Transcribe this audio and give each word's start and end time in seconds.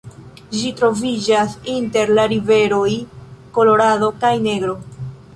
Ĝi 0.59 0.69
troviĝas 0.77 1.51
inter 1.73 2.11
la 2.19 2.25
riveroj 2.31 2.93
Kolorado 3.59 4.09
kaj 4.25 4.33
Negro. 4.47 4.73